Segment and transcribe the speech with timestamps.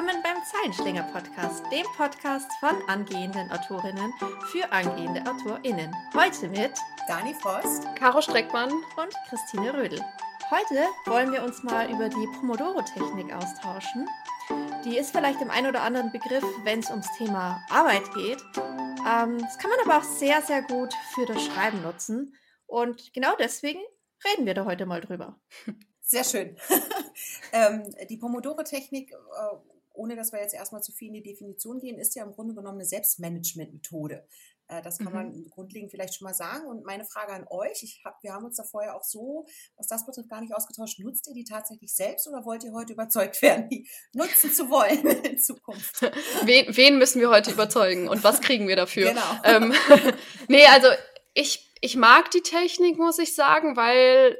[0.00, 4.14] willkommen beim Zeilenschlinger Podcast, dem Podcast von angehenden Autorinnen
[4.50, 5.94] für angehende AutorInnen.
[6.14, 6.72] Heute mit
[7.06, 10.02] Dani Frost, Caro Streckmann und Christine Rödel.
[10.50, 14.08] Heute wollen wir uns mal über die Pomodoro-Technik austauschen.
[14.86, 18.42] Die ist vielleicht im einen oder anderen Begriff, wenn es ums Thema Arbeit geht.
[18.56, 22.34] Ähm, das kann man aber auch sehr, sehr gut für das Schreiben nutzen.
[22.64, 23.80] Und genau deswegen
[24.26, 25.38] reden wir da heute mal drüber.
[26.00, 26.56] Sehr schön.
[27.52, 31.98] ähm, die Pomodoro-Technik, äh, ohne dass wir jetzt erstmal zu viel in die Definition gehen,
[31.98, 34.24] ist ja im Grunde genommen eine Selbstmanagement-Methode.
[34.68, 35.14] Äh, das kann mhm.
[35.14, 36.66] man grundlegend vielleicht schon mal sagen.
[36.66, 40.06] Und meine Frage an euch, hab, wir haben uns da vorher auch so, was das
[40.06, 40.98] betrifft, gar nicht ausgetauscht.
[41.00, 45.06] Nutzt ihr die tatsächlich selbst oder wollt ihr heute überzeugt werden, die nutzen zu wollen
[45.24, 46.00] in Zukunft?
[46.44, 49.10] Wen, wen müssen wir heute überzeugen und was kriegen wir dafür?
[49.10, 49.20] Genau.
[49.44, 49.74] Ähm,
[50.48, 50.88] nee, also
[51.34, 54.38] ich, ich mag die Technik, muss ich sagen, weil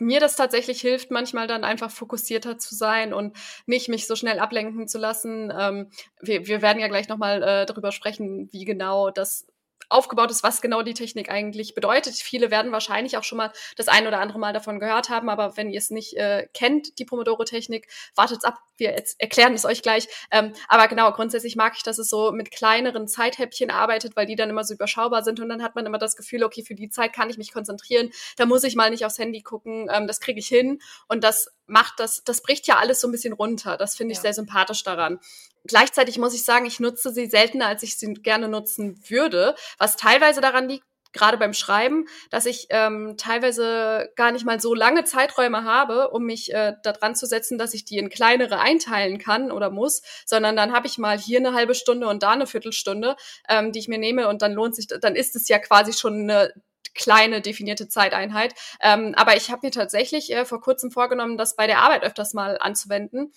[0.00, 4.38] mir das tatsächlich hilft, manchmal dann einfach fokussierter zu sein und nicht mich so schnell
[4.38, 5.52] ablenken zu lassen.
[5.56, 9.46] Ähm, wir, wir werden ja gleich nochmal äh, darüber sprechen, wie genau das
[9.88, 12.14] aufgebaut ist, was genau die Technik eigentlich bedeutet.
[12.14, 15.56] Viele werden wahrscheinlich auch schon mal das ein oder andere Mal davon gehört haben, aber
[15.56, 20.08] wenn ihr es nicht äh, kennt, die Pomodoro-Technik, wartet's ab, wir erklären es euch gleich.
[20.30, 24.36] Ähm, aber genau, grundsätzlich mag ich, dass es so mit kleineren Zeithäppchen arbeitet, weil die
[24.36, 26.90] dann immer so überschaubar sind und dann hat man immer das Gefühl, okay, für die
[26.90, 30.20] Zeit kann ich mich konzentrieren, da muss ich mal nicht aufs Handy gucken, ähm, das
[30.20, 33.76] kriege ich hin und das macht das, das bricht ja alles so ein bisschen runter.
[33.76, 34.22] Das finde ich ja.
[34.22, 35.20] sehr sympathisch daran.
[35.64, 39.96] Gleichzeitig muss ich sagen, ich nutze sie seltener, als ich sie gerne nutzen würde, was
[39.96, 45.04] teilweise daran liegt, gerade beim Schreiben, dass ich ähm, teilweise gar nicht mal so lange
[45.04, 49.50] Zeiträume habe, um mich äh, daran zu setzen, dass ich die in kleinere einteilen kann
[49.50, 53.16] oder muss, sondern dann habe ich mal hier eine halbe Stunde und da eine Viertelstunde,
[53.48, 56.30] ähm, die ich mir nehme und dann lohnt sich, dann ist es ja quasi schon
[56.30, 56.52] eine
[56.94, 58.54] kleine definierte Zeiteinheit.
[58.80, 62.34] Ähm, aber ich habe mir tatsächlich äh, vor kurzem vorgenommen, das bei der Arbeit öfters
[62.34, 63.32] mal anzuwenden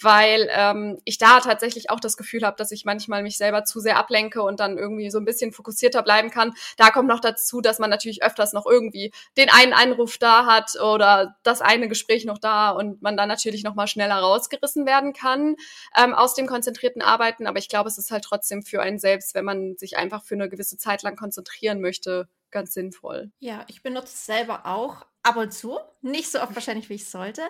[0.00, 3.80] weil ähm, ich da tatsächlich auch das Gefühl habe, dass ich manchmal mich selber zu
[3.80, 6.52] sehr ablenke und dann irgendwie so ein bisschen fokussierter bleiben kann.
[6.76, 10.78] Da kommt noch dazu, dass man natürlich öfters noch irgendwie den einen Einruf da hat
[10.80, 15.12] oder das eine Gespräch noch da und man dann natürlich noch mal schneller rausgerissen werden
[15.12, 15.56] kann
[15.96, 17.46] ähm, aus dem konzentrierten Arbeiten.
[17.46, 20.34] Aber ich glaube, es ist halt trotzdem für einen selbst, wenn man sich einfach für
[20.34, 23.30] eine gewisse Zeit lang konzentrieren möchte, ganz sinnvoll.
[23.38, 25.78] Ja, ich benutze es selber auch ab und zu.
[26.02, 27.42] Nicht so oft wahrscheinlich, wie ich sollte.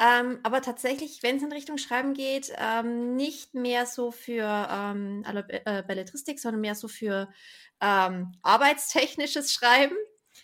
[0.00, 5.24] ähm, aber tatsächlich, wenn es in Richtung Schreiben geht, ähm, nicht mehr so für ähm,
[5.24, 7.28] äh, Belletristik, sondern mehr so für
[7.80, 9.96] ähm, arbeitstechnisches Schreiben,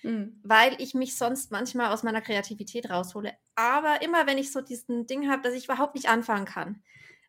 [0.02, 0.40] mhm.
[0.44, 3.32] weil ich mich sonst manchmal aus meiner Kreativität raushole.
[3.56, 6.82] Aber immer, wenn ich so diesen Ding habe, dass ich überhaupt nicht anfangen kann,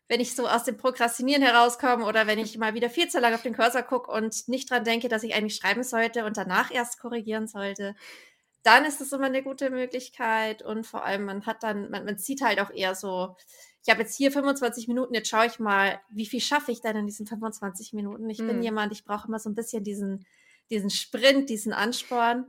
[0.08, 3.34] wenn ich so aus dem Prokrastinieren herauskomme oder wenn ich mal wieder viel zu lange
[3.34, 6.70] auf den Cursor gucke und nicht dran denke, dass ich eigentlich schreiben sollte und danach
[6.70, 7.94] erst korrigieren sollte,
[8.62, 12.18] dann ist es immer eine gute Möglichkeit und vor allem man hat dann, man, man
[12.18, 13.36] sieht halt auch eher so,
[13.86, 16.96] ich habe jetzt hier 25 Minuten, jetzt schaue ich mal, wie viel schaffe ich denn
[16.96, 18.28] in diesen 25 Minuten?
[18.28, 18.48] Ich hm.
[18.48, 20.26] bin jemand, ich brauche immer so ein bisschen diesen,
[20.70, 22.46] diesen Sprint, diesen Ansporn.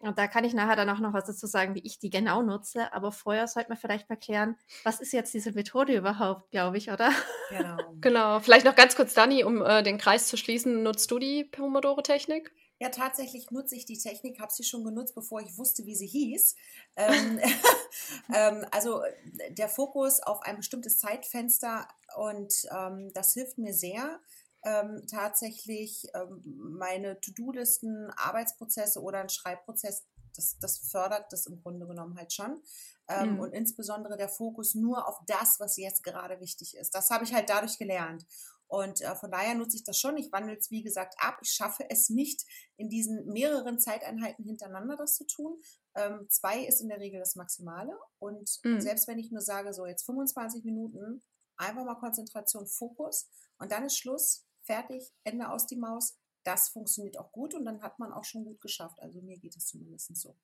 [0.00, 2.42] Und da kann ich nachher dann auch noch was dazu sagen, wie ich die genau
[2.42, 2.92] nutze.
[2.92, 6.90] Aber vorher sollte man vielleicht mal klären, was ist jetzt diese Methode überhaupt, glaube ich,
[6.90, 7.12] oder?
[7.50, 7.76] Genau.
[8.00, 8.40] genau.
[8.40, 10.82] Vielleicht noch ganz kurz, Dani, um äh, den Kreis zu schließen.
[10.82, 12.52] Nutzt du die Pomodoro-Technik?
[12.80, 16.06] Ja, tatsächlich nutze ich die Technik, habe sie schon genutzt, bevor ich wusste, wie sie
[16.06, 16.54] hieß.
[16.96, 17.40] ähm,
[18.34, 19.02] ähm, also
[19.50, 24.20] der Fokus auf ein bestimmtes Zeitfenster und ähm, das hilft mir sehr,
[24.64, 26.42] ähm, tatsächlich ähm,
[26.78, 32.62] meine To-Do-Listen, Arbeitsprozesse oder einen Schreibprozess, das, das fördert das im Grunde genommen halt schon.
[33.08, 33.40] Ähm, mhm.
[33.40, 36.94] Und insbesondere der Fokus nur auf das, was jetzt gerade wichtig ist.
[36.94, 38.26] Das habe ich halt dadurch gelernt.
[38.68, 40.18] Und äh, von daher nutze ich das schon.
[40.18, 41.38] Ich wandle es, wie gesagt, ab.
[41.40, 42.44] Ich schaffe es nicht,
[42.76, 45.60] in diesen mehreren Zeiteinheiten hintereinander das zu tun.
[45.94, 47.98] Ähm, zwei ist in der Regel das Maximale.
[48.18, 48.80] Und mhm.
[48.80, 51.22] selbst wenn ich nur sage, so jetzt 25 Minuten,
[51.56, 56.18] einfach mal Konzentration, Fokus und dann ist Schluss, fertig, Ende aus die Maus.
[56.44, 59.00] Das funktioniert auch gut und dann hat man auch schon gut geschafft.
[59.00, 60.36] Also mir geht es zumindest so.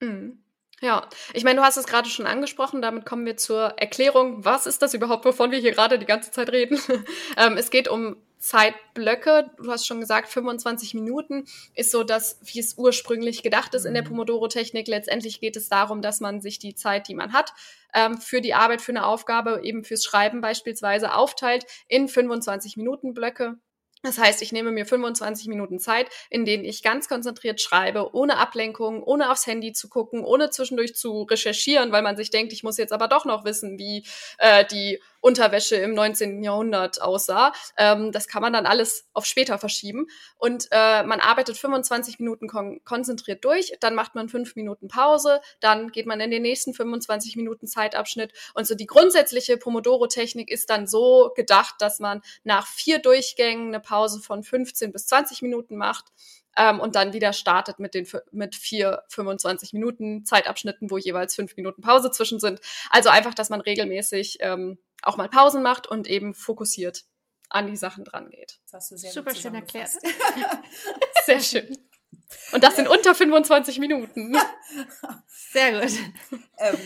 [0.00, 0.44] Mhm.
[0.80, 4.66] Ja, ich meine, du hast es gerade schon angesprochen, damit kommen wir zur Erklärung, was
[4.66, 6.80] ist das überhaupt, wovon wir hier gerade die ganze Zeit reden.
[7.36, 9.50] ähm, es geht um Zeitblöcke.
[9.58, 11.44] Du hast schon gesagt, 25 Minuten
[11.74, 14.08] ist so das, wie es ursprünglich gedacht ist in der mhm.
[14.08, 14.88] Pomodoro-Technik.
[14.88, 17.52] Letztendlich geht es darum, dass man sich die Zeit, die man hat,
[17.94, 23.12] ähm, für die Arbeit, für eine Aufgabe, eben fürs Schreiben beispielsweise aufteilt in 25 Minuten
[23.12, 23.58] Blöcke.
[24.02, 28.38] Das heißt, ich nehme mir 25 Minuten Zeit, in denen ich ganz konzentriert schreibe, ohne
[28.38, 32.62] Ablenkung, ohne aufs Handy zu gucken, ohne zwischendurch zu recherchieren, weil man sich denkt, ich
[32.62, 34.06] muss jetzt aber doch noch wissen, wie
[34.38, 36.42] äh, die Unterwäsche im 19.
[36.42, 37.52] Jahrhundert aussah.
[37.76, 40.06] Ähm, das kann man dann alles auf später verschieben.
[40.36, 45.40] Und äh, man arbeitet 25 Minuten kon konzentriert durch, dann macht man fünf Minuten Pause,
[45.60, 48.32] dann geht man in den nächsten 25 Minuten Zeitabschnitt.
[48.54, 53.80] Und so die grundsätzliche Pomodoro-Technik ist dann so gedacht, dass man nach vier Durchgängen eine
[53.80, 56.06] Pause von 15 bis 20 Minuten macht
[56.56, 61.56] ähm, und dann wieder startet mit den mit vier 25 Minuten Zeitabschnitten, wo jeweils fünf
[61.56, 62.60] Minuten Pause zwischen sind.
[62.90, 67.04] Also einfach, dass man regelmäßig ähm, auch mal Pausen macht und eben fokussiert
[67.48, 68.60] an die Sachen dran geht.
[68.64, 69.90] Das hast du sehr Super schön erklärt.
[71.26, 71.76] sehr schön.
[72.52, 74.36] Und das sind unter 25 Minuten.
[75.52, 75.92] Sehr gut.
[76.58, 76.76] Ähm,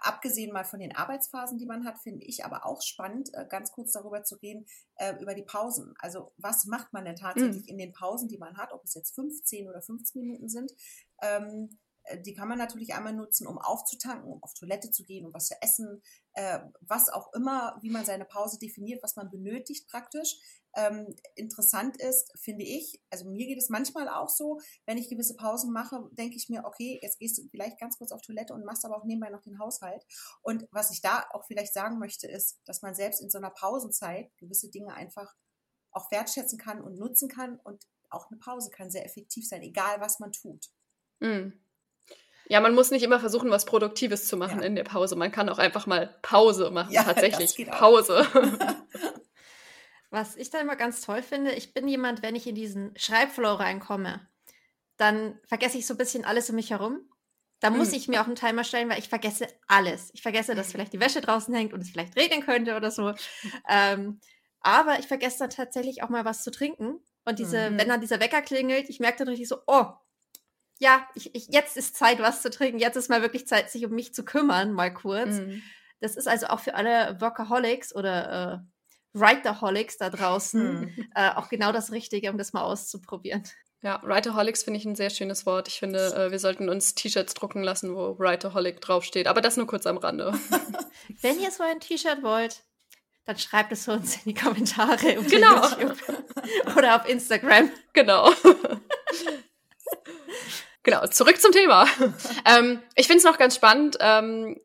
[0.00, 3.72] abgesehen mal von den Arbeitsphasen, die man hat, finde ich aber auch spannend, äh, ganz
[3.72, 4.66] kurz darüber zu reden,
[4.96, 5.94] äh, über die Pausen.
[5.98, 7.68] Also was macht man denn tatsächlich mm.
[7.68, 10.72] in den Pausen, die man hat, ob es jetzt 15 oder 15 Minuten sind?
[11.20, 11.76] Ähm, äh,
[12.24, 15.46] die kann man natürlich einmal nutzen, um aufzutanken, um auf Toilette zu gehen, um was
[15.46, 16.02] zu essen,
[16.34, 20.36] äh, was auch immer, wie man seine Pause definiert, was man benötigt praktisch.
[20.74, 25.36] Ähm, interessant ist, finde ich, also mir geht es manchmal auch so, wenn ich gewisse
[25.36, 28.64] Pausen mache, denke ich mir, okay, jetzt gehst du vielleicht ganz kurz auf Toilette und
[28.64, 30.04] machst aber auch nebenbei noch den Haushalt.
[30.40, 33.50] Und was ich da auch vielleicht sagen möchte, ist, dass man selbst in so einer
[33.50, 35.34] Pausenzeit gewisse Dinge einfach
[35.92, 40.00] auch wertschätzen kann und nutzen kann und auch eine Pause kann sehr effektiv sein, egal
[40.00, 40.70] was man tut.
[41.20, 41.52] Mm.
[42.52, 44.66] Ja, man muss nicht immer versuchen, was Produktives zu machen ja.
[44.66, 45.16] in der Pause.
[45.16, 47.66] Man kann auch einfach mal Pause machen, ja, tatsächlich.
[47.70, 48.26] Pause.
[50.10, 53.54] was ich dann immer ganz toll finde, ich bin jemand, wenn ich in diesen Schreibflow
[53.54, 54.20] reinkomme,
[54.98, 57.00] dann vergesse ich so ein bisschen alles um mich herum.
[57.60, 57.94] Da muss mhm.
[57.94, 60.10] ich mir auch einen Timer stellen, weil ich vergesse alles.
[60.12, 63.14] Ich vergesse, dass vielleicht die Wäsche draußen hängt und es vielleicht regnen könnte oder so.
[63.66, 64.20] Ähm,
[64.60, 67.00] aber ich vergesse dann tatsächlich auch mal was zu trinken.
[67.24, 67.78] Und diese, mhm.
[67.78, 69.86] wenn dann dieser Wecker klingelt, ich merke dann richtig so, oh,
[70.82, 72.80] ja, ich, ich, jetzt ist Zeit, was zu trinken.
[72.80, 75.36] Jetzt ist mal wirklich Zeit, sich um mich zu kümmern, mal kurz.
[75.36, 75.62] Mhm.
[76.00, 78.64] Das ist also auch für alle Workaholics oder
[79.14, 81.08] äh, Writerholics da draußen mhm.
[81.14, 83.44] äh, auch genau das Richtige, um das mal auszuprobieren.
[83.82, 85.68] Ja, Writerholics finde ich ein sehr schönes Wort.
[85.68, 89.28] Ich finde, äh, wir sollten uns T-Shirts drucken lassen, wo Writerholic draufsteht.
[89.28, 90.32] Aber das nur kurz am Rande.
[91.20, 92.64] Wenn ihr so ein T-Shirt wollt,
[93.24, 95.64] dann schreibt es uns in die Kommentare auf genau.
[95.68, 95.96] YouTube
[96.76, 97.70] oder auf Instagram.
[97.92, 98.32] Genau.
[100.82, 101.86] Genau, zurück zum Thema.
[102.44, 104.60] ähm, ich finde es noch ganz spannend, ähm,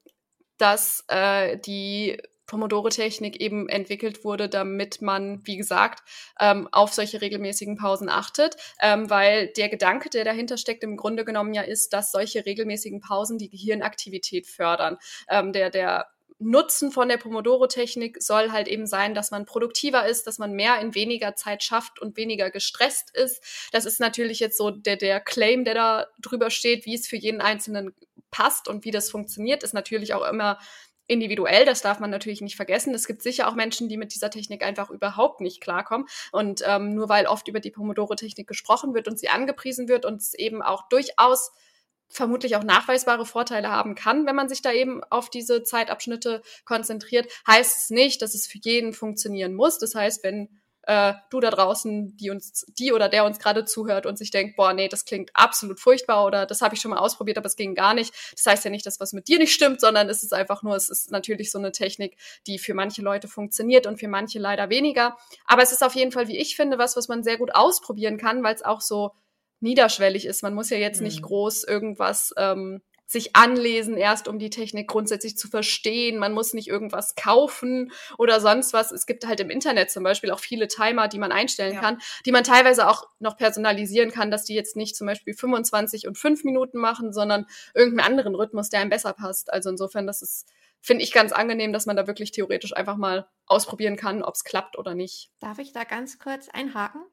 [0.57, 2.17] dass äh, die
[2.47, 6.01] Pomodoro-Technik eben entwickelt wurde, damit man, wie gesagt,
[6.39, 11.25] ähm, auf solche regelmäßigen Pausen achtet, ähm, weil der Gedanke, der dahinter steckt, im Grunde
[11.25, 14.97] genommen ja ist, dass solche regelmäßigen Pausen die Gehirnaktivität fördern.
[15.29, 16.07] Ähm, der, der
[16.39, 20.79] Nutzen von der Pomodoro-Technik soll halt eben sein, dass man produktiver ist, dass man mehr
[20.79, 23.69] in weniger Zeit schafft und weniger gestresst ist.
[23.71, 27.15] Das ist natürlich jetzt so der, der Claim, der da drüber steht, wie es für
[27.15, 27.93] jeden Einzelnen
[28.29, 30.59] passt und wie das funktioniert, ist natürlich auch immer
[31.07, 32.93] individuell, das darf man natürlich nicht vergessen.
[32.93, 36.05] Es gibt sicher auch Menschen, die mit dieser Technik einfach überhaupt nicht klarkommen.
[36.31, 40.21] Und ähm, nur weil oft über die Pomodoro-Technik gesprochen wird und sie angepriesen wird und
[40.21, 41.51] es eben auch durchaus
[42.09, 47.27] vermutlich auch nachweisbare Vorteile haben kann, wenn man sich da eben auf diese Zeitabschnitte konzentriert,
[47.45, 49.77] heißt es nicht, dass es für jeden funktionieren muss.
[49.79, 50.49] Das heißt, wenn
[50.87, 54.55] äh, du da draußen, die uns, die oder der uns gerade zuhört und sich denkt,
[54.55, 57.57] boah, nee, das klingt absolut furchtbar oder das habe ich schon mal ausprobiert, aber es
[57.57, 58.13] ging gar nicht.
[58.33, 60.77] Das heißt ja nicht, dass was mit dir nicht stimmt, sondern es ist einfach nur,
[60.77, 62.17] es ist natürlich so eine Technik,
[62.47, 65.17] die für manche Leute funktioniert und für manche leider weniger.
[65.45, 68.17] Aber es ist auf jeden Fall, wie ich finde, was, was man sehr gut ausprobieren
[68.17, 69.11] kann, weil es auch so
[69.59, 70.43] niederschwellig ist.
[70.43, 71.25] Man muss ja jetzt nicht mhm.
[71.25, 76.19] groß irgendwas ähm, sich anlesen, erst um die Technik grundsätzlich zu verstehen.
[76.19, 78.91] Man muss nicht irgendwas kaufen oder sonst was.
[78.91, 81.79] Es gibt halt im Internet zum Beispiel auch viele Timer, die man einstellen ja.
[81.79, 86.05] kann, die man teilweise auch noch personalisieren kann, dass die jetzt nicht zum Beispiel 25
[86.05, 89.53] und 5 Minuten machen, sondern irgendeinen anderen Rhythmus, der einem besser passt.
[89.53, 90.45] Also insofern, das ist,
[90.81, 94.43] finde ich ganz angenehm, dass man da wirklich theoretisch einfach mal ausprobieren kann, ob es
[94.43, 95.31] klappt oder nicht.
[95.39, 97.03] Darf ich da ganz kurz einhaken?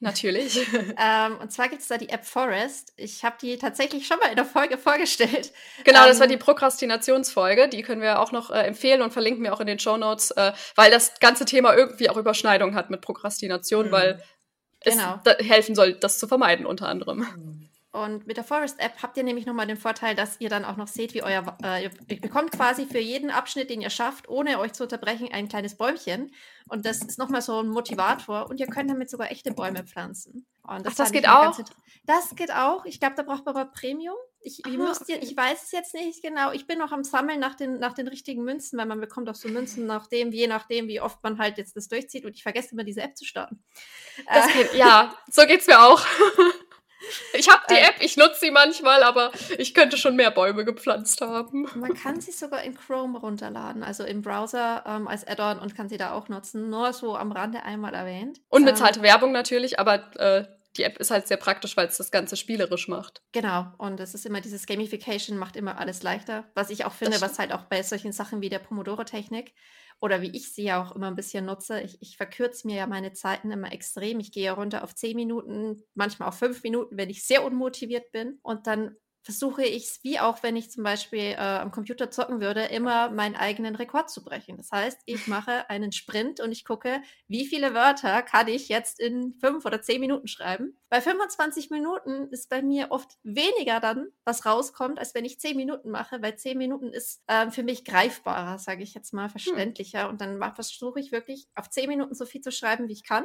[0.00, 0.58] Natürlich.
[0.98, 2.92] ähm, und zwar gibt es da die App Forest.
[2.96, 5.52] Ich habe die tatsächlich schon mal in der Folge vorgestellt.
[5.84, 7.68] Genau, ähm, das war ähm, die Prokrastinationsfolge.
[7.68, 10.30] Die können wir auch noch äh, empfehlen und verlinken wir auch in den Show Notes,
[10.32, 13.92] äh, weil das ganze Thema irgendwie auch Überschneidung hat mit Prokrastination, mhm.
[13.92, 14.22] weil
[14.80, 15.20] genau.
[15.24, 17.18] es helfen soll, das zu vermeiden unter anderem.
[17.18, 17.70] Mhm.
[17.94, 20.76] Und mit der Forest App habt ihr nämlich nochmal den Vorteil, dass ihr dann auch
[20.76, 24.58] noch seht, wie euer, äh, ihr bekommt quasi für jeden Abschnitt, den ihr schafft, ohne
[24.58, 26.32] euch zu unterbrechen, ein kleines Bäumchen.
[26.68, 28.50] Und das ist nochmal so ein Motivator.
[28.50, 30.44] Und ihr könnt damit sogar echte Bäume pflanzen.
[30.64, 31.56] Und das, Ach, das geht auch?
[32.04, 32.84] das geht auch.
[32.84, 34.16] Ich glaube, da braucht man aber Premium.
[34.40, 35.20] Ich, ich, Aha, okay.
[35.22, 36.50] ich weiß es jetzt nicht genau.
[36.50, 39.34] Ich bin noch am Sammeln nach den, nach den richtigen Münzen, weil man bekommt auch
[39.34, 42.24] so Münzen nach dem, je nachdem, wie oft man halt jetzt das durchzieht.
[42.24, 43.62] Und ich vergesse immer, diese App zu starten.
[44.26, 46.04] Äh, geht, ja, so geht es mir auch.
[47.32, 50.64] Ich habe die äh, App, ich nutze sie manchmal, aber ich könnte schon mehr Bäume
[50.64, 51.68] gepflanzt haben.
[51.74, 55.88] Man kann sie sogar in Chrome runterladen, also im Browser ähm, als Add-on und kann
[55.88, 56.70] sie da auch nutzen.
[56.70, 58.40] Nur so am Rande einmal erwähnt.
[58.48, 60.44] Unbezahlte ähm, Werbung natürlich, aber äh,
[60.76, 63.22] die App ist halt sehr praktisch, weil es das Ganze spielerisch macht.
[63.32, 66.50] Genau, und es ist immer dieses Gamification, macht immer alles leichter.
[66.54, 69.54] Was ich auch finde, was halt auch bei solchen Sachen wie der Pomodoro-Technik
[70.00, 71.80] oder wie ich sie ja auch immer ein bisschen nutze.
[71.80, 74.20] Ich, ich verkürze mir ja meine Zeiten immer extrem.
[74.20, 78.10] Ich gehe ja runter auf zehn Minuten, manchmal auf fünf Minuten, wenn ich sehr unmotiviert
[78.12, 78.38] bin.
[78.42, 82.42] Und dann versuche ich es, wie auch wenn ich zum Beispiel äh, am Computer zocken
[82.42, 84.58] würde, immer meinen eigenen Rekord zu brechen.
[84.58, 89.00] Das heißt, ich mache einen Sprint und ich gucke, wie viele Wörter kann ich jetzt
[89.00, 90.76] in fünf oder zehn Minuten schreiben.
[90.90, 95.56] Bei 25 Minuten ist bei mir oft weniger dann, was rauskommt, als wenn ich zehn
[95.56, 99.30] Minuten mache, weil zehn Minuten ist äh, für mich greifbarer, sage ich jetzt mal, hm.
[99.30, 100.04] verständlicher.
[100.04, 100.10] Hm.
[100.10, 103.24] Und dann versuche ich wirklich auf zehn Minuten so viel zu schreiben, wie ich kann.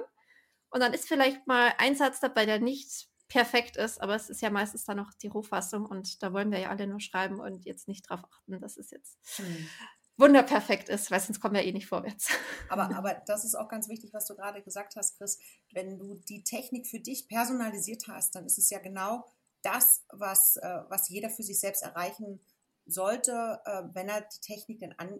[0.69, 4.41] Und dann ist vielleicht mal ein Satz dabei, der nicht perfekt ist, aber es ist
[4.41, 7.65] ja meistens dann noch die Rohfassung und da wollen wir ja alle nur schreiben und
[7.65, 9.69] jetzt nicht darauf achten, dass es jetzt hm.
[10.17, 12.29] wunderperfekt ist, weil sonst kommen wir eh nicht vorwärts.
[12.69, 15.39] Aber, aber das ist auch ganz wichtig, was du gerade gesagt hast, Chris.
[15.71, 19.25] Wenn du die Technik für dich personalisiert hast, dann ist es ja genau
[19.63, 22.39] das, was, äh, was jeder für sich selbst erreichen
[22.85, 25.19] sollte, äh, wenn er die Technik dann an,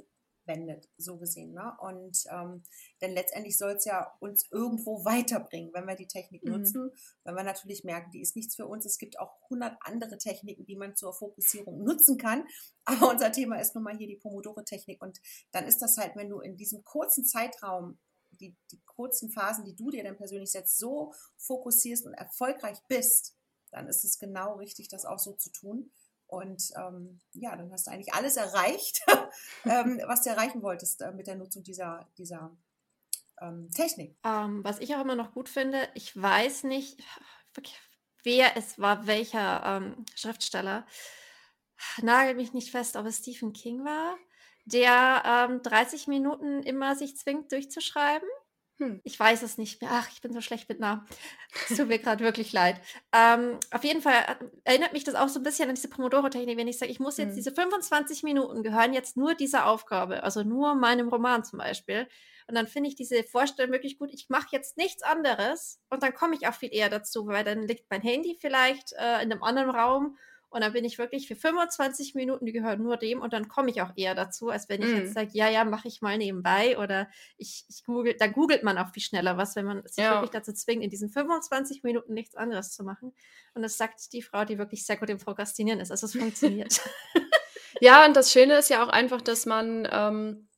[0.50, 1.54] wendet, so gesehen.
[1.54, 1.72] Ne?
[1.80, 2.64] Und ähm,
[3.00, 6.52] denn letztendlich soll es ja uns irgendwo weiterbringen, wenn wir die Technik mhm.
[6.52, 6.92] nutzen.
[7.24, 8.86] Wenn wir natürlich merken, die ist nichts für uns.
[8.86, 12.46] Es gibt auch hundert andere Techniken, die man zur Fokussierung nutzen kann.
[12.84, 15.02] Aber unser Thema ist nun mal hier die Pomodoro-Technik.
[15.02, 17.98] Und dann ist das halt, wenn du in diesem kurzen Zeitraum
[18.32, 23.36] die, die kurzen Phasen, die du dir dann persönlich setzt, so fokussierst und erfolgreich bist,
[23.72, 25.92] dann ist es genau richtig, das auch so zu tun.
[26.30, 29.02] Und ähm, ja, dann hast du eigentlich alles erreicht,
[29.66, 32.56] ähm, was du erreichen wolltest äh, mit der Nutzung dieser, dieser
[33.42, 34.16] ähm, Technik.
[34.24, 37.04] Ähm, was ich auch immer noch gut finde, ich weiß nicht,
[38.24, 40.86] wer es war, welcher ähm, Schriftsteller,
[42.02, 44.16] nagel mich nicht fest, ob es Stephen King war,
[44.66, 48.30] der 30 ähm, Minuten immer sich zwingt durchzuschreiben.
[48.80, 49.92] Hm, ich weiß es nicht mehr.
[49.94, 51.06] Ach, ich bin so schlecht mit Namen.
[51.70, 52.80] Es tut mir gerade wirklich leid.
[53.14, 56.58] Ähm, auf jeden Fall äh, erinnert mich das auch so ein bisschen an diese Pomodoro-Technik,
[56.58, 57.36] wenn ich sage, ich muss jetzt hm.
[57.36, 62.08] diese 25 Minuten gehören jetzt nur dieser Aufgabe, also nur meinem Roman zum Beispiel.
[62.48, 64.12] Und dann finde ich diese Vorstellung wirklich gut.
[64.14, 67.68] Ich mache jetzt nichts anderes und dann komme ich auch viel eher dazu, weil dann
[67.68, 70.18] liegt mein Handy vielleicht äh, in einem anderen Raum
[70.50, 73.70] und dann bin ich wirklich für 25 Minuten, die gehören nur dem und dann komme
[73.70, 74.96] ich auch eher dazu, als wenn ich mm.
[74.96, 75.14] jetzt mhm.
[75.14, 78.92] sage, ja, ja, mache ich mal nebenbei oder ich, ich google, da googelt man auch
[78.92, 80.14] viel schneller was, wenn man sich ja.
[80.14, 83.14] wirklich dazu zwingt, in diesen 25 Minuten nichts anderes zu machen.
[83.54, 85.92] Und das sagt die Frau, die wirklich sehr gut im Prokrastinieren ist.
[85.92, 86.82] Also es funktioniert.
[87.82, 90.49] ja, und das Schöne ist ja auch einfach, dass man ähm,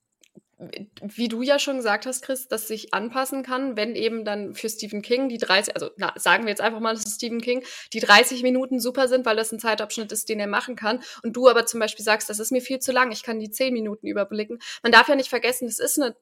[1.01, 4.69] wie du ja schon gesagt hast, Chris, dass sich anpassen kann, wenn eben dann für
[4.69, 7.63] Stephen King die 30, also na, sagen wir jetzt einfach mal, dass es Stephen King,
[7.93, 11.01] die 30 Minuten super sind, weil das ein Zeitabschnitt ist, den er machen kann.
[11.23, 13.49] Und du aber zum Beispiel sagst, das ist mir viel zu lang, ich kann die
[13.49, 14.59] 10 Minuten überblicken.
[14.83, 16.15] Man darf ja nicht vergessen, es ist eine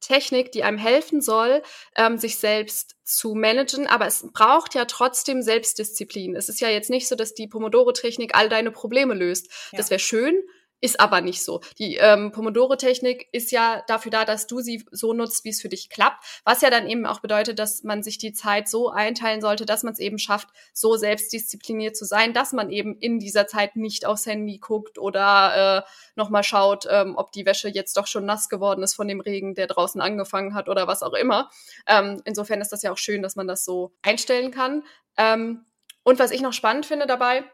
[0.00, 1.62] Technik, die einem helfen soll,
[1.96, 6.36] ähm, sich selbst zu managen, aber es braucht ja trotzdem Selbstdisziplin.
[6.36, 9.50] Es ist ja jetzt nicht so, dass die Pomodoro-Technik all deine Probleme löst.
[9.72, 9.78] Ja.
[9.78, 10.42] Das wäre schön,
[10.84, 11.62] ist aber nicht so.
[11.78, 15.70] Die ähm, Pomodoro-Technik ist ja dafür da, dass du sie so nutzt, wie es für
[15.70, 16.22] dich klappt.
[16.44, 19.82] Was ja dann eben auch bedeutet, dass man sich die Zeit so einteilen sollte, dass
[19.82, 24.04] man es eben schafft, so selbstdiszipliniert zu sein, dass man eben in dieser Zeit nicht
[24.04, 28.50] aufs Handy guckt oder äh, nochmal schaut, ähm, ob die Wäsche jetzt doch schon nass
[28.50, 31.48] geworden ist von dem Regen, der draußen angefangen hat oder was auch immer.
[31.86, 34.84] Ähm, insofern ist das ja auch schön, dass man das so einstellen kann.
[35.16, 35.64] Ähm,
[36.02, 37.44] und was ich noch spannend finde dabei,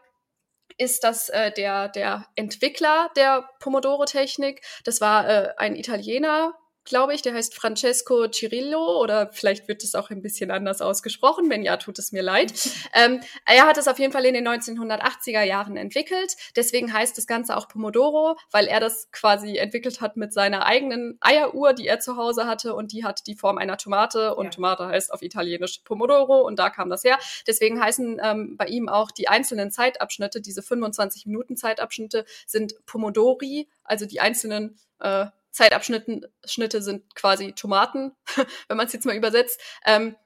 [0.78, 6.54] ist, dass äh, der, der Entwickler der Pomodoro-Technik, das war äh, ein Italiener,
[6.90, 11.48] glaube ich, der heißt Francesco Cirillo oder vielleicht wird es auch ein bisschen anders ausgesprochen.
[11.48, 12.52] Wenn ja, tut es mir leid.
[12.94, 16.36] ähm, er hat es auf jeden Fall in den 1980er Jahren entwickelt.
[16.56, 21.16] Deswegen heißt das Ganze auch Pomodoro, weil er das quasi entwickelt hat mit seiner eigenen
[21.20, 24.50] Eieruhr, die er zu Hause hatte und die hat die Form einer Tomate und ja.
[24.50, 27.18] Tomate heißt auf Italienisch Pomodoro und da kam das her.
[27.46, 33.68] Deswegen heißen ähm, bei ihm auch die einzelnen Zeitabschnitte, diese 25 Minuten Zeitabschnitte sind Pomodori,
[33.84, 38.12] also die einzelnen äh, Zeitabschnitte sind quasi Tomaten,
[38.68, 39.60] wenn man es jetzt mal übersetzt.
[39.84, 40.16] Ähm,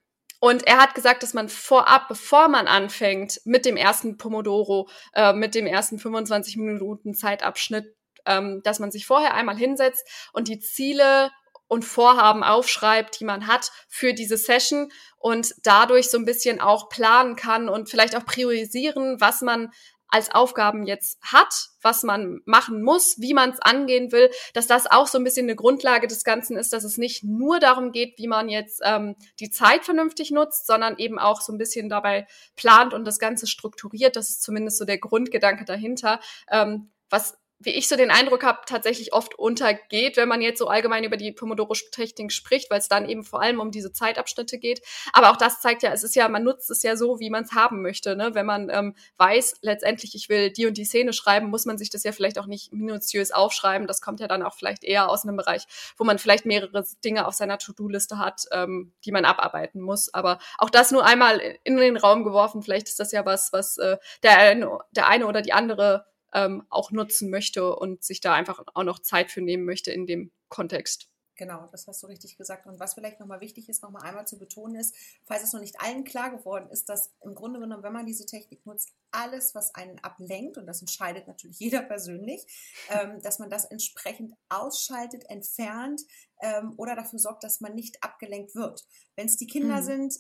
[0.40, 5.32] und er hat gesagt, dass man vorab, bevor man anfängt mit dem ersten Pomodoro, äh,
[5.32, 10.58] mit dem ersten 25 Minuten Zeitabschnitt, ähm, dass man sich vorher einmal hinsetzt und die
[10.58, 11.30] Ziele
[11.66, 16.88] und Vorhaben aufschreibt, die man hat für diese Session und dadurch so ein bisschen auch
[16.88, 19.72] planen kann und vielleicht auch priorisieren, was man
[20.14, 24.88] als Aufgaben jetzt hat, was man machen muss, wie man es angehen will, dass das
[24.88, 28.16] auch so ein bisschen eine Grundlage des Ganzen ist, dass es nicht nur darum geht,
[28.18, 32.28] wie man jetzt ähm, die Zeit vernünftig nutzt, sondern eben auch so ein bisschen dabei
[32.54, 34.14] plant und das Ganze strukturiert.
[34.14, 36.21] Das ist zumindest so der Grundgedanke dahinter.
[36.49, 40.68] Ähm, was wie ich so den Eindruck habe, tatsächlich oft untergeht, wenn man jetzt so
[40.68, 44.83] allgemein über die Pomodoro-Technik spricht, weil es dann eben vor allem um diese Zeitabschnitte geht.
[45.12, 47.44] Aber auch das zeigt ja, es ist ja, man nutzt es ja so, wie man
[47.44, 48.16] es haben möchte.
[48.16, 48.35] Ne?
[48.35, 51.90] Wenn man ähm, weiß, letztendlich, ich will die und die Szene schreiben, muss man sich
[51.90, 53.87] das ja vielleicht auch nicht minutiös aufschreiben.
[53.87, 55.64] Das kommt ja dann auch vielleicht eher aus einem Bereich,
[55.97, 60.12] wo man vielleicht mehrere Dinge auf seiner To-Do-Liste hat, ähm, die man abarbeiten muss.
[60.12, 62.62] Aber auch das nur einmal in den Raum geworfen.
[62.62, 66.64] Vielleicht ist das ja was, was äh, der, eine, der eine oder die andere ähm,
[66.68, 70.32] auch nutzen möchte und sich da einfach auch noch Zeit für nehmen möchte in dem
[70.48, 71.08] Kontext.
[71.36, 72.66] Genau, das hast du richtig gesagt.
[72.66, 75.80] Und was vielleicht nochmal wichtig ist, nochmal einmal zu betonen ist, falls es noch nicht
[75.80, 79.74] allen klar geworden ist, dass im Grunde genommen, wenn man diese Technik nutzt, alles, was
[79.74, 82.46] einen ablenkt, und das entscheidet natürlich jeder persönlich,
[82.88, 86.02] ähm, dass man das entsprechend ausschaltet, entfernt
[86.40, 88.86] ähm, oder dafür sorgt, dass man nicht abgelenkt wird.
[89.16, 89.84] Wenn es die Kinder hm.
[89.84, 90.14] sind,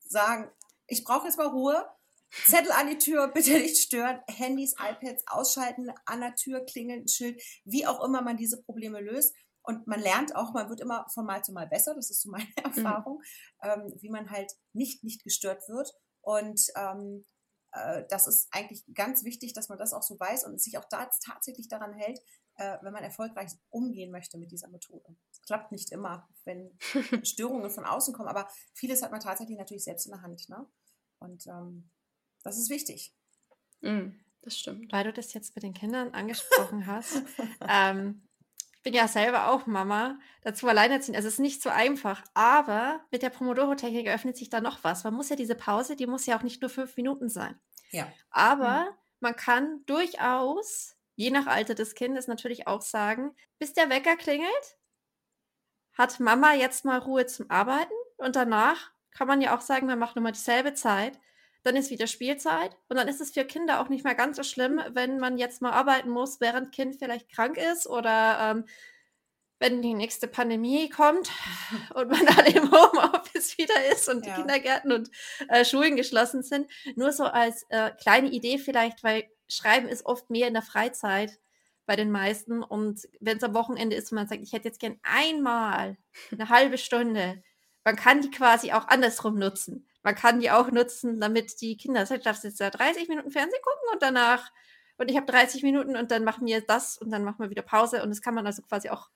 [0.00, 0.50] sagen,
[0.86, 1.86] ich brauche jetzt mal Ruhe,
[2.30, 7.42] Zettel an die Tür, bitte nicht stören, Handys, iPads ausschalten, an der Tür klingeln, Schild,
[7.64, 9.34] wie auch immer man diese Probleme löst.
[9.62, 12.30] Und man lernt auch, man wird immer von Mal zu Mal besser, das ist so
[12.30, 13.20] meine Erfahrung,
[13.62, 13.68] mhm.
[13.68, 15.92] ähm, wie man halt nicht, nicht gestört wird.
[16.22, 17.24] Und ähm,
[17.72, 20.86] äh, das ist eigentlich ganz wichtig, dass man das auch so weiß und sich auch
[20.88, 22.18] da tatsächlich daran hält,
[22.56, 25.16] äh, wenn man erfolgreich umgehen möchte mit dieser Methode.
[25.30, 26.76] Es klappt nicht immer, wenn
[27.24, 30.48] Störungen von außen kommen, aber vieles hat man tatsächlich natürlich selbst in der Hand.
[30.48, 30.66] Ne?
[31.18, 31.90] Und ähm,
[32.42, 33.12] das ist wichtig.
[33.80, 34.10] Mm,
[34.42, 34.92] das stimmt.
[34.92, 37.22] Weil du das jetzt mit den Kindern angesprochen hast.
[37.68, 38.22] ähm,
[38.76, 41.16] ich bin ja selber auch Mama, dazu alleinerziehend.
[41.16, 45.04] Also es ist nicht so einfach, aber mit der Pomodoro-Technik öffnet sich da noch was.
[45.04, 47.58] Man muss ja diese Pause, die muss ja auch nicht nur fünf Minuten sein.
[47.90, 48.10] Ja.
[48.30, 48.96] Aber mhm.
[49.20, 54.78] man kann durchaus, je nach Alter des Kindes, natürlich auch sagen, bis der Wecker klingelt,
[55.92, 59.98] hat Mama jetzt mal Ruhe zum Arbeiten und danach kann man ja auch sagen, man
[59.98, 61.18] macht nochmal dieselbe Zeit
[61.68, 64.42] dann ist wieder Spielzeit und dann ist es für Kinder auch nicht mehr ganz so
[64.42, 68.64] schlimm, wenn man jetzt mal arbeiten muss, während Kind vielleicht krank ist oder ähm,
[69.60, 71.30] wenn die nächste Pandemie kommt
[71.94, 74.34] und man alle im Homeoffice wieder ist und ja.
[74.34, 75.10] die Kindergärten und
[75.48, 76.70] äh, Schulen geschlossen sind.
[76.96, 81.38] Nur so als äh, kleine Idee vielleicht, weil Schreiben ist oft mehr in der Freizeit
[81.84, 82.62] bei den meisten.
[82.62, 85.98] Und wenn es am Wochenende ist und man sagt, ich hätte jetzt gern einmal
[86.30, 87.42] eine halbe Stunde,
[87.88, 92.00] man kann die quasi auch andersrum nutzen man kann die auch nutzen, damit die Kinder,
[92.00, 94.50] das heißt, darfst jetzt da 30 Minuten Fernsehen gucken und danach,
[94.96, 97.60] und ich habe 30 Minuten und dann machen wir das und dann machen wir wieder
[97.60, 99.10] Pause und das kann man also quasi auch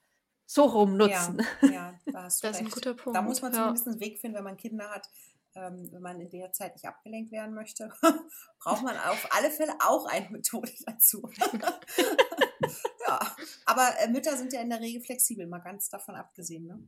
[0.45, 1.43] so rum nutzen.
[1.61, 3.17] Ja, ja da das ist ein guter Punkt.
[3.17, 3.91] Da muss man zumindest ja.
[3.91, 5.09] einen Weg finden, wenn man Kinder hat,
[5.55, 7.91] ähm, wenn man in der Zeit nicht abgelenkt werden möchte,
[8.59, 11.27] braucht man auf alle Fälle auch eine Methode dazu.
[13.07, 16.67] ja, aber äh, Mütter sind ja in der Regel flexibel, mal ganz davon abgesehen.
[16.67, 16.79] Ne?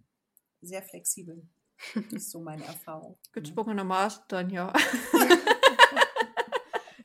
[0.61, 1.47] Sehr flexibel.
[1.93, 3.17] Das ist so meine Erfahrung.
[3.33, 4.73] Gezwungenermaßen dann, ja.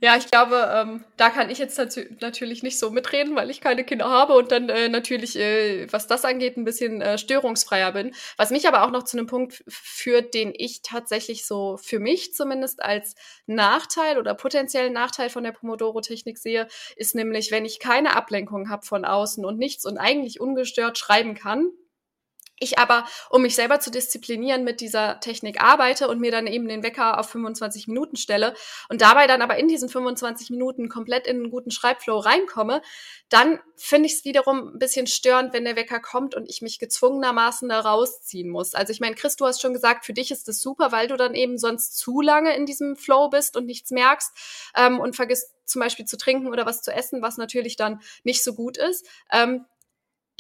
[0.02, 1.78] Ja, ich glaube, ähm, da kann ich jetzt
[2.22, 6.06] natürlich nicht so mitreden, weil ich keine Kinder habe und dann äh, natürlich, äh, was
[6.06, 8.14] das angeht, ein bisschen äh, störungsfreier bin.
[8.38, 12.33] Was mich aber auch noch zu einem Punkt führt, den ich tatsächlich so für mich
[12.33, 18.16] zumindest als Nachteil oder potenziellen Nachteil von der Pomodoro-Technik sehe, ist nämlich, wenn ich keine
[18.16, 21.70] Ablenkung habe von außen und nichts und eigentlich ungestört schreiben kann,
[22.61, 26.68] ich aber, um mich selber zu disziplinieren, mit dieser Technik arbeite und mir dann eben
[26.68, 28.55] den Wecker auf 25 Minuten stelle
[28.88, 32.83] und dabei dann aber in diesen 25 Minuten komplett in einen guten Schreibflow reinkomme,
[33.31, 36.79] dann finde ich es wiederum ein bisschen störend, wenn der Wecker kommt und ich mich
[36.79, 38.75] gezwungenermaßen da rausziehen muss.
[38.75, 41.16] Also ich meine, Chris, du hast schon gesagt, für dich ist das super, weil du
[41.16, 44.33] dann eben sonst zu lange in diesem Flow bist und nichts merkst
[44.77, 48.44] ähm, und vergisst zum Beispiel zu trinken oder was zu essen, was natürlich dann nicht
[48.44, 49.07] so gut ist.
[49.33, 49.64] Ähm,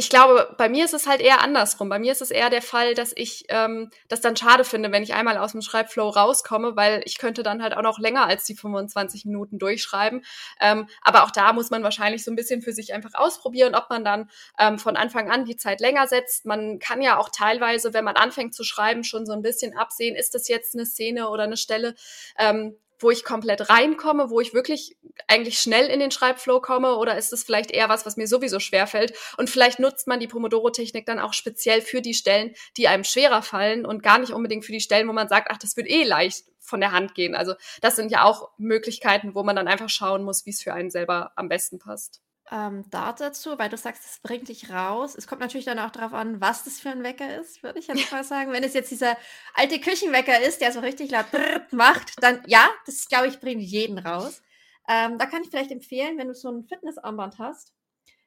[0.00, 1.90] ich glaube, bei mir ist es halt eher andersrum.
[1.90, 5.02] Bei mir ist es eher der Fall, dass ich ähm, das dann schade finde, wenn
[5.02, 8.46] ich einmal aus dem Schreibflow rauskomme, weil ich könnte dann halt auch noch länger als
[8.46, 10.24] die 25 Minuten durchschreiben.
[10.58, 13.90] Ähm, aber auch da muss man wahrscheinlich so ein bisschen für sich einfach ausprobieren, ob
[13.90, 16.46] man dann ähm, von Anfang an die Zeit länger setzt.
[16.46, 20.16] Man kann ja auch teilweise, wenn man anfängt zu schreiben, schon so ein bisschen absehen,
[20.16, 21.94] ist das jetzt eine Szene oder eine Stelle,
[22.38, 26.96] ähm, wo ich komplett reinkomme, wo ich wirklich eigentlich schnell in den Schreibflow komme?
[26.96, 29.12] Oder ist es vielleicht eher was, was mir sowieso schwerfällt?
[29.36, 33.42] Und vielleicht nutzt man die Pomodoro-Technik dann auch speziell für die Stellen, die einem schwerer
[33.42, 36.04] fallen und gar nicht unbedingt für die Stellen, wo man sagt, ach, das wird eh
[36.04, 37.34] leicht von der Hand gehen.
[37.34, 40.72] Also das sind ja auch Möglichkeiten, wo man dann einfach schauen muss, wie es für
[40.72, 45.14] einen selber am besten passt ähm, da dazu, weil du sagst, es bringt dich raus.
[45.16, 47.86] Es kommt natürlich dann auch darauf an, was das für ein Wecker ist, würde ich
[47.86, 48.52] jetzt mal sagen.
[48.52, 49.16] Wenn es jetzt dieser
[49.54, 51.26] alte Küchenwecker ist, der so richtig laut
[51.70, 54.42] macht, dann ja, das glaube ich bringt jeden raus.
[54.88, 57.72] Ähm, da kann ich vielleicht empfehlen, wenn du so ein Fitnessarmband hast,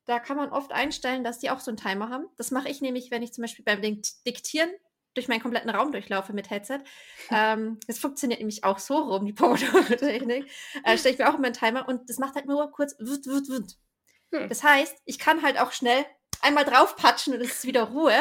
[0.06, 2.28] da kann man oft einstellen, dass die auch so einen Timer haben.
[2.38, 4.70] Das mache ich nämlich, wenn ich zum Beispiel beim Diktieren
[5.14, 6.80] durch meinen kompletten Raum durchlaufe mit Headset.
[7.30, 10.50] Ähm, das funktioniert nämlich auch so rum, die Pomodoro-Technik.
[10.84, 13.26] Äh, Stelle ich mir auch immer einen Timer und das macht halt nur kurz wut,
[13.28, 13.76] wut, wut.
[14.34, 14.50] Hm.
[14.50, 16.06] Das heißt, ich kann halt auch schnell
[16.42, 18.16] einmal draufpatschen und es ist wieder Ruhe.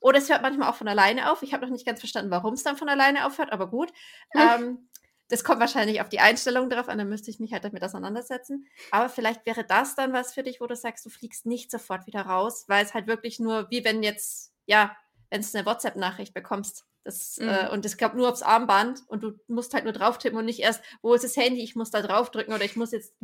[0.00, 1.42] Oder es hört manchmal auch von alleine auf.
[1.42, 3.90] Ich habe noch nicht ganz verstanden, warum es dann von alleine aufhört, aber gut.
[4.32, 4.40] Hm.
[4.40, 4.88] Ähm,
[5.28, 8.66] das kommt wahrscheinlich auf die Einstellung drauf an, dann müsste ich mich halt damit auseinandersetzen.
[8.90, 12.06] Aber vielleicht wäre das dann was für dich, wo du sagst, du fliegst nicht sofort
[12.06, 14.94] wieder raus, weil es halt wirklich nur, wie wenn jetzt, ja,
[15.30, 16.84] wenn du eine WhatsApp-Nachricht bekommst.
[17.04, 17.48] Das, mhm.
[17.48, 20.44] äh, und es kommt nur aufs Armband und du musst halt nur drauf tippen und
[20.44, 23.14] nicht erst, wo ist das Handy, ich muss da drauf drücken oder ich muss jetzt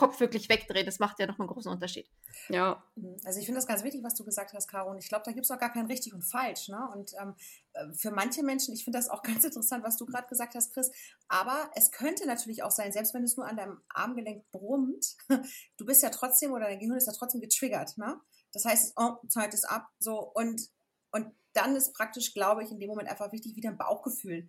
[0.00, 0.86] Kopf wirklich wegdrehen.
[0.86, 2.08] Das macht ja nochmal einen großen Unterschied.
[2.48, 2.82] Ja.
[2.96, 3.18] Mhm.
[3.26, 4.90] Also ich finde das ganz wichtig, was du gesagt hast, Caro.
[4.90, 6.68] Und ich glaube, da gibt es auch gar kein richtig und falsch.
[6.68, 6.88] Ne?
[6.94, 7.34] Und ähm,
[7.74, 10.72] äh, für manche Menschen, ich finde das auch ganz interessant, was du gerade gesagt hast,
[10.72, 10.90] Chris.
[11.28, 15.16] Aber es könnte natürlich auch sein, selbst wenn es nur an deinem Armgelenk brummt,
[15.76, 17.98] du bist ja trotzdem oder dein Gehirn ist ja trotzdem getriggert.
[17.98, 18.18] Ne?
[18.52, 19.90] Das heißt, oh, Zeit ist ab.
[19.98, 20.70] So und
[21.12, 24.48] und dann ist praktisch, glaube ich, in dem Moment einfach wichtig, wie dein Bauchgefühl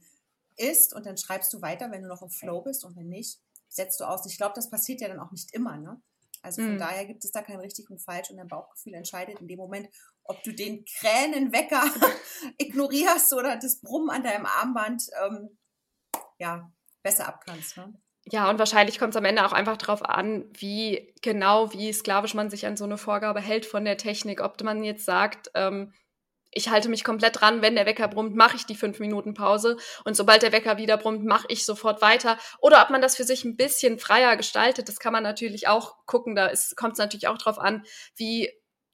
[0.55, 0.93] ist.
[0.93, 3.39] Und dann schreibst du weiter, wenn du noch im Flow bist und wenn nicht,
[3.71, 4.25] setzt du aus.
[4.25, 6.01] Ich glaube, das passiert ja dann auch nicht immer, ne?
[6.43, 6.79] Also von mhm.
[6.79, 9.87] daher gibt es da kein richtig und falsch und dein Bauchgefühl entscheidet in dem Moment,
[10.23, 11.83] ob du den Kränenwecker
[12.57, 15.57] ignorierst oder das Brummen an deinem Armband ähm,
[16.39, 16.71] ja,
[17.03, 17.77] besser abkannst.
[17.77, 17.93] Ne?
[18.25, 22.33] Ja, und wahrscheinlich kommt es am Ende auch einfach darauf an, wie genau, wie sklavisch
[22.33, 24.41] man sich an so eine Vorgabe hält von der Technik.
[24.41, 25.93] Ob man jetzt sagt, ähm,
[26.51, 29.77] ich halte mich komplett dran, wenn der Wecker brummt, mache ich die fünf Minuten Pause
[30.05, 32.37] und sobald der Wecker wieder brummt, mache ich sofort weiter.
[32.59, 36.05] Oder ob man das für sich ein bisschen freier gestaltet, das kann man natürlich auch
[36.05, 36.35] gucken.
[36.35, 37.83] Da kommt es natürlich auch drauf an,
[38.15, 38.51] wie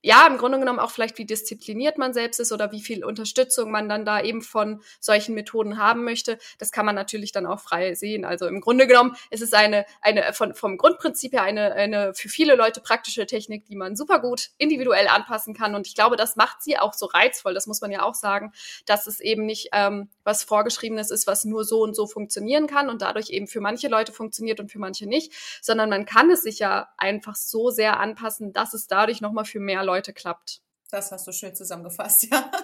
[0.07, 3.71] ja, im Grunde genommen auch vielleicht, wie diszipliniert man selbst ist oder wie viel Unterstützung
[3.71, 6.37] man dann da eben von solchen Methoden haben möchte.
[6.59, 8.23] Das kann man natürlich dann auch frei sehen.
[8.23, 12.29] Also im Grunde genommen ist es eine, eine von, vom Grundprinzip her eine, eine für
[12.29, 15.75] viele Leute praktische Technik, die man super gut individuell anpassen kann.
[15.75, 17.53] Und ich glaube, das macht sie auch so reizvoll.
[17.53, 18.53] Das muss man ja auch sagen,
[18.85, 22.87] dass es eben nicht ähm, was Vorgeschriebenes ist, was nur so und so funktionieren kann
[22.87, 26.43] und dadurch eben für manche Leute funktioniert und für manche nicht, sondern man kann es
[26.43, 30.61] sich ja einfach so sehr anpassen, dass es dadurch nochmal für mehr Leute klappt.
[30.89, 32.51] Das hast du schön zusammengefasst, ja.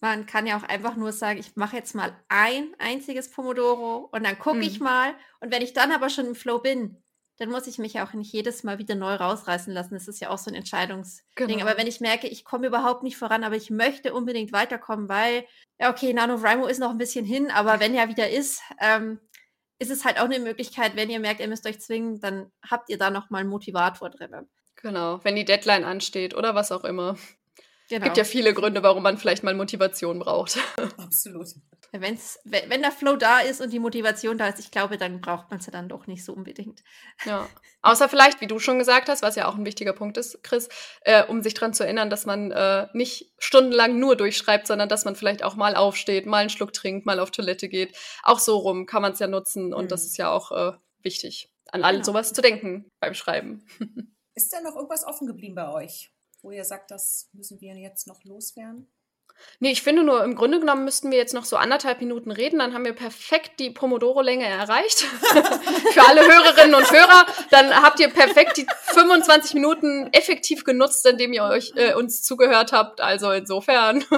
[0.00, 4.24] Man kann ja auch einfach nur sagen, ich mache jetzt mal ein einziges Pomodoro und
[4.24, 4.62] dann gucke mhm.
[4.62, 5.14] ich mal.
[5.40, 7.02] Und wenn ich dann aber schon im Flow bin,
[7.38, 9.94] dann muss ich mich auch nicht jedes Mal wieder neu rausreißen lassen.
[9.94, 11.24] Das ist ja auch so ein Entscheidungsding.
[11.34, 11.62] Genau.
[11.62, 15.46] Aber wenn ich merke, ich komme überhaupt nicht voran, aber ich möchte unbedingt weiterkommen, weil,
[15.80, 19.18] ja, okay, NaNoWriMo ist noch ein bisschen hin, aber wenn ja wieder ist, ähm,
[19.78, 22.88] ist es halt auch eine Möglichkeit, wenn ihr merkt, ihr müsst euch zwingen, dann habt
[22.90, 24.48] ihr da nochmal einen Motivator drin.
[24.82, 27.16] Genau, wenn die Deadline ansteht oder was auch immer.
[27.92, 28.04] Genau.
[28.04, 30.58] Gibt ja viele Gründe, warum man vielleicht mal Motivation braucht.
[30.96, 31.48] Absolut.
[31.92, 35.50] Wenn's, wenn der Flow da ist und die Motivation da ist, ich glaube, dann braucht
[35.50, 36.82] man es ja dann doch nicht so unbedingt.
[37.26, 37.46] Ja.
[37.82, 40.70] Außer vielleicht, wie du schon gesagt hast, was ja auch ein wichtiger Punkt ist, Chris,
[41.02, 45.04] äh, um sich daran zu erinnern, dass man äh, nicht stundenlang nur durchschreibt, sondern dass
[45.04, 47.94] man vielleicht auch mal aufsteht, mal einen Schluck trinkt, mal auf Toilette geht.
[48.22, 49.88] Auch so rum kann man es ja nutzen und mhm.
[49.88, 52.04] das ist ja auch äh, wichtig, an all genau.
[52.04, 53.66] sowas zu denken beim Schreiben.
[54.34, 58.06] Ist da noch irgendwas offen geblieben bei euch, wo ihr sagt, das müssen wir jetzt
[58.06, 58.90] noch loswerden?
[59.60, 62.58] Nee, ich finde nur, im Grunde genommen müssten wir jetzt noch so anderthalb Minuten reden,
[62.58, 65.00] dann haben wir perfekt die Pomodoro-Länge erreicht.
[65.92, 71.32] Für alle Hörerinnen und Hörer, dann habt ihr perfekt die 25 Minuten effektiv genutzt, indem
[71.32, 73.00] ihr euch äh, uns zugehört habt.
[73.00, 74.04] Also insofern.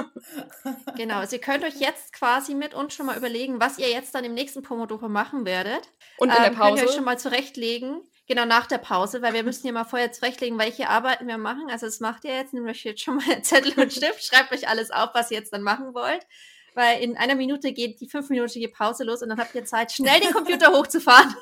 [0.97, 4.15] Genau, also ihr könnt euch jetzt quasi mit uns schon mal überlegen, was ihr jetzt
[4.15, 5.89] dann im nächsten Pomodoro machen werdet.
[6.17, 6.51] Und in der Pause.
[6.51, 8.01] Ähm, könnt ihr euch schon mal zurechtlegen.
[8.27, 11.67] Genau, nach der Pause, weil wir müssen hier mal vorher zurechtlegen, welche Arbeiten wir machen.
[11.69, 14.67] Also das macht ihr jetzt, nehmt euch jetzt schon mal Zettel und Stift, schreibt euch
[14.67, 16.25] alles auf, was ihr jetzt dann machen wollt.
[16.73, 20.19] Weil in einer Minute geht die fünfminütige Pause los und dann habt ihr Zeit, schnell
[20.19, 21.35] den Computer hochzufahren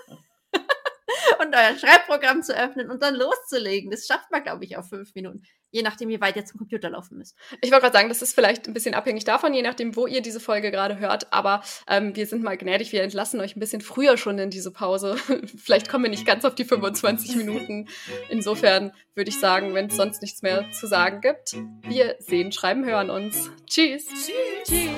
[1.39, 3.91] und euer Schreibprogramm zu öffnen und dann loszulegen.
[3.91, 6.89] Das schafft man, glaube ich, auf fünf Minuten je nachdem, wie weit ihr zum Computer
[6.91, 7.35] laufen müsst.
[7.61, 10.21] Ich wollte gerade sagen, das ist vielleicht ein bisschen abhängig davon, je nachdem, wo ihr
[10.21, 11.33] diese Folge gerade hört.
[11.33, 14.71] Aber ähm, wir sind mal gnädig, wir entlassen euch ein bisschen früher schon in diese
[14.71, 15.17] Pause.
[15.57, 17.89] vielleicht kommen wir nicht ganz auf die 25 Minuten.
[18.29, 22.85] Insofern würde ich sagen, wenn es sonst nichts mehr zu sagen gibt, wir sehen, schreiben,
[22.85, 23.49] hören uns.
[23.67, 24.05] Tschüss.
[24.05, 24.31] Tschüss.
[24.67, 24.91] Tschüss.